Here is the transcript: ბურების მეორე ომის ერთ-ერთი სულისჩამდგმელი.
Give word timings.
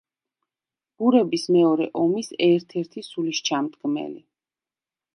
ბურების 1.03 1.43
მეორე 1.57 1.87
ომის 2.05 2.31
ერთ-ერთი 2.49 3.07
სულისჩამდგმელი. 3.13 4.23